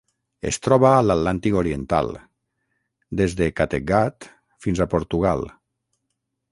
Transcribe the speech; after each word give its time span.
Es 0.51 0.57
troba 0.67 0.87
a 0.91 1.03
l'Atlàntic 1.09 1.57
oriental: 1.59 2.09
des 3.21 3.37
de 3.43 3.51
Kattegat 3.61 4.31
fins 4.67 4.81
a 4.87 4.93
Portugal. 4.97 5.49